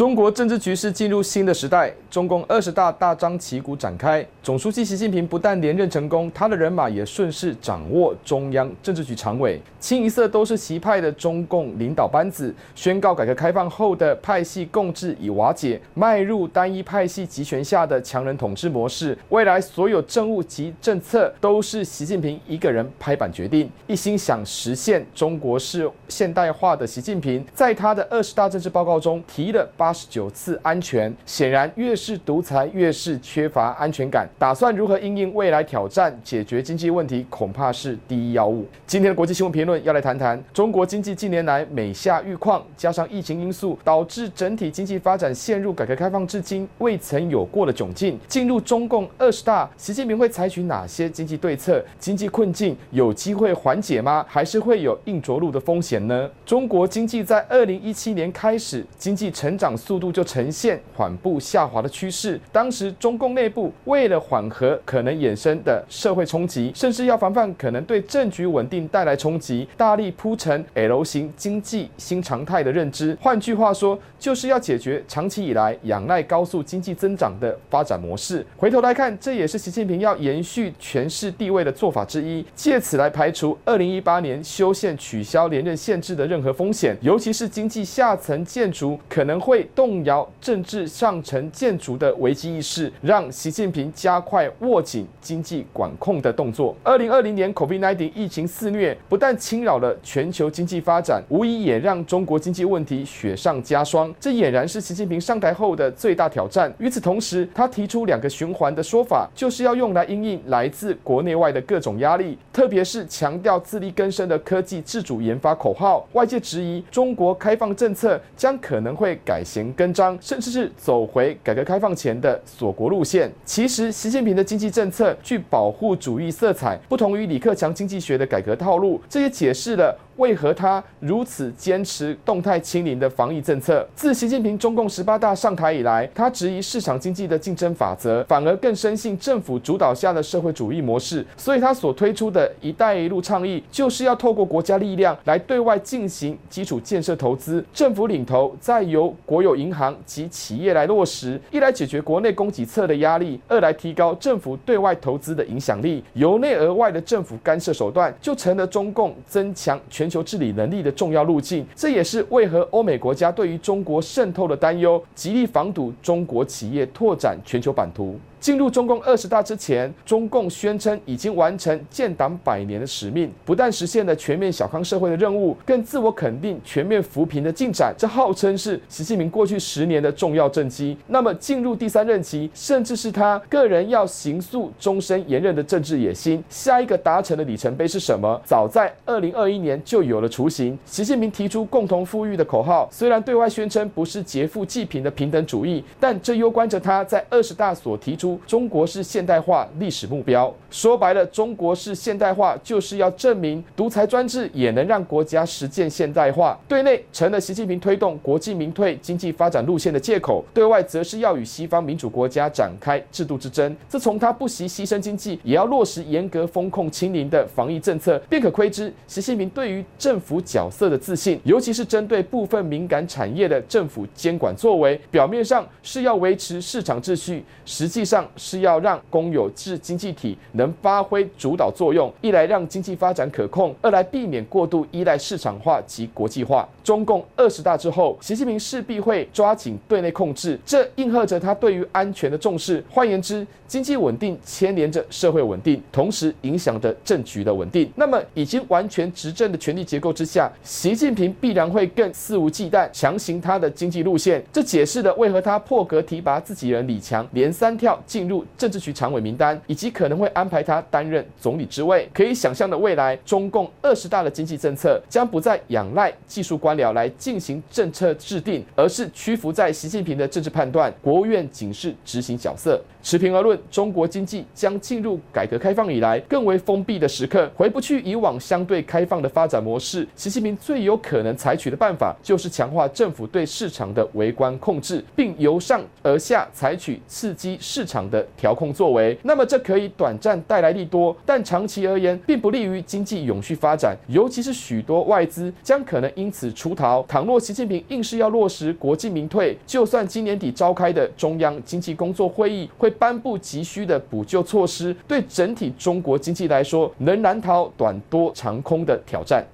[0.00, 4.26] 中国政治局势进入新的时代，中共二十大大张旗鼓展开。
[4.42, 12.54] 总书记习近平不但连任成功，他的人马也顺势掌握中央政治局常委，清一色都是习派的中共领导班子。
[12.74, 19.14] 宣告改革开放后的派系共治已瓦解，迈入单一派系集权下的强人统治模式。
[19.28, 23.70] 未来所有政务及政策都是习近平一个人拍板决定。
[23.86, 34.28] 一心想实现中国式现代化的习近平，在他的二十大政治报告中提了八十九次安全，显然越是独裁越是缺乏安全感。
[34.38, 38.66] 打算如何因应未来挑战，解决经济问题，恐怕是第一要务。
[38.86, 48.18] 今天的国际新闻评论要来谈谈中国经济近年来每下愈况，加上疫情因素，导致整体经济发展陷入改革开放至今未曾有过的窘境。
[48.26, 51.84] 进入中共二十大，习近平会采取哪些经济对策？
[51.98, 54.24] 经济困境有机会缓解吗？
[54.28, 56.28] 还是会有硬着陆的风险呢？
[56.44, 62.40] 中国经济在二零一七年开始，经济成长速度就呈现缓步下滑的趋势。
[62.52, 73.16] 当时中共内部为了缓和可能衍生的社会冲击，甚至要防范可能对政局稳定带来冲击，大力铺陈 L 型经济新常态的认知。
[73.20, 78.44] 换句话说，就是要解决长期以来仰赖高速经济增长的发展模式。
[78.56, 96.74] 回头来看，这也是习近平要延续权势地位的做法之一，借此来排除二零一八年修宪取消连任限制的任何风险，尤其是经济下层建筑可能会动摇政治上层建筑的危机意识，让习近平加快握紧经济管控的动作。
[96.82, 104.14] 二零二零年 COVID-19 疫情肆虐，不但侵扰了全球经济发展，无疑也让中国经济问题雪上加霜。
[104.18, 106.72] 这俨然是习近平上台后的最大挑战。
[106.78, 116.06] 与此同时，他提出两个循环的说法，就是要用来应应来自国内外的各种压力，特别是强调自力更生的科技自主研发口号。
[116.12, 123.28] 外界质疑中国开放政策将可能会改弦更张，甚至是走回改革开放前的锁国路线。
[123.44, 129.98] 其实，习近平的经济政策具保护主义色彩，不同于李克强经济学的改革套路，这也解释了。
[130.20, 133.88] 为何他如此坚持动态清零的防疫政策？
[133.94, 141.26] 自习近平中共十八大上台以来，他质疑市场经济的竞争法则，反而更深信政府主导下的社会主义模式。
[141.38, 156.04] 所以，他所推出的一带一路倡议，就是要透过国家力量来对外进行基础建设投资，政府领头，再由国有银行及企业来落实，一来解决国内供给侧的压力，二来提高政府对外投资的影响力。
[156.12, 160.09] 由内而外的政府干涉手段，就成了中共增强全。
[160.10, 168.18] 求治理能力的重要路径，这也是为何欧美国家对于中国渗透的担忧，极力防堵中国企业拓展全球版图。
[168.40, 177.94] 进入中共二十大之前，中共宣称已经完成建党百年的使命，不但实现了全面小康社会的任务，更自我肯定全面扶贫的进展。
[177.98, 180.96] 这号称是习近平过去十年的重要政绩。
[181.08, 188.40] 那么进入第三任期，甚至是他个人要行诉终身连任的政治野心，下一个达成的里程碑是什么？
[188.46, 190.78] 早在二零二一年就有了雏形。
[190.86, 198.29] 习近平提出共同富裕的口号，虽然对外宣称不是劫富济贫的平等主义，但这攸关着他在二十大所提出。
[198.46, 206.58] 中国式现代化历史目标，说白了，中国式现代化就是要证明独裁专制也能让国家实践现代化。
[206.68, 213.74] 对内成了习近平推动国进民退经济发展路线的借口，对外则是要与西方民主国家展开制度之争。
[213.88, 228.19] 自从他不惜牺牲经济，也要落实严格风控清零的防疫政策，便可窥知习近平对于政府角色的自信，尤其是针对部分敏感产业的政府监管作为，表面上是要维持市场秩序，实际上。
[228.36, 236.68] 是要让公有制经济体能发挥主导作用，一来让经济发展可控，二来避免过度依赖市场化及国际化。
[236.82, 242.82] 中共二十大之后，习近平势必会抓紧对内控制，这应和着他对于安全的重视。
[242.90, 247.90] 换言之，经济稳定牵连着社会稳定，同时影响着政局的稳定。
[247.94, 254.42] 那么，已经完全执政的权力结构之下，习近平必然会更肆无忌惮强行他的经济路线。
[254.52, 262.08] 这解释了为何他破格提拔自己人李强连三跳进入政治局常委名单，以及可能会安排他担任总理之位。
[262.12, 270.92] 可以想象的未来，中共二十大的经济政策将不再仰赖技术官僚来进行政策制定，而是屈服在习近平的政治判断。
[271.00, 272.82] 国务院仅是执行角色。
[273.02, 280.06] 持平而论，中国经济将进入改革开放以来更为封闭的时刻，回不去以往相对开放的发展模式。
[280.14, 289.16] 习近平最有可能采取的办法，就是强化政府对市场的微观控制，并由上而下采取刺激市场的调控作为。
[289.22, 293.96] 那么，这可以短暂带来利多，但长期而言，并不利于经济永续发展。
[294.08, 297.02] 尤其是许多外资将可能因此出逃。
[297.08, 309.44] 倘若习近平硬是要落实国进民退，就算今年底召开的中央经济工作会议会颁布急需的补救措施，对整体中国经济来说，仍难逃短多长空的挑战。